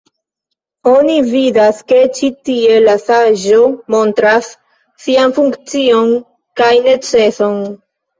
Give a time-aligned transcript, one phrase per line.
[0.91, 3.59] Oni vidas ke ĉi tie la saĝo
[3.95, 4.47] montras
[5.03, 6.09] sian funkcion
[6.63, 7.61] kaj neceson.